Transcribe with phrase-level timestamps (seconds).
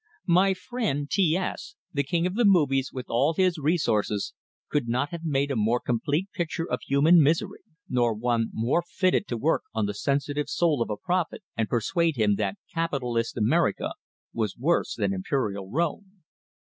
[0.25, 4.33] My friend T S, the king of the movies, with all his resources,
[4.67, 9.27] could not have made a more complete picture of human misery nor one more fitted
[9.27, 13.89] to work on the sensitive soul of a prophet, and persuade him that capitalist America
[14.33, 16.23] was worse than imperial Rome.